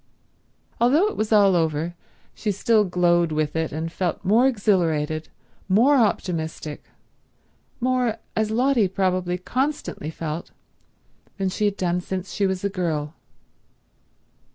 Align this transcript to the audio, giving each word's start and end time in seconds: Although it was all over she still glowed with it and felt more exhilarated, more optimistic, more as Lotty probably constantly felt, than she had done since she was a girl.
Although 0.79 1.09
it 1.09 1.15
was 1.15 1.31
all 1.31 1.55
over 1.55 1.93
she 2.33 2.51
still 2.51 2.83
glowed 2.85 3.31
with 3.31 3.55
it 3.55 3.71
and 3.71 3.91
felt 3.91 4.25
more 4.25 4.47
exhilarated, 4.47 5.29
more 5.69 5.95
optimistic, 5.97 6.85
more 7.79 8.17
as 8.35 8.49
Lotty 8.49 8.87
probably 8.87 9.37
constantly 9.37 10.09
felt, 10.09 10.49
than 11.37 11.49
she 11.49 11.65
had 11.65 11.77
done 11.77 12.01
since 12.01 12.33
she 12.33 12.47
was 12.47 12.63
a 12.63 12.67
girl. 12.69 13.13